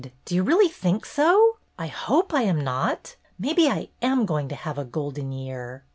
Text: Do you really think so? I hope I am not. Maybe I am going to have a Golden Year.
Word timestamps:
Do 0.25 0.33
you 0.33 0.41
really 0.41 0.67
think 0.67 1.05
so? 1.05 1.57
I 1.77 1.85
hope 1.85 2.33
I 2.33 2.41
am 2.41 2.59
not. 2.59 3.17
Maybe 3.37 3.69
I 3.69 3.89
am 4.01 4.25
going 4.25 4.47
to 4.49 4.55
have 4.55 4.79
a 4.79 4.83
Golden 4.83 5.31
Year. 5.31 5.83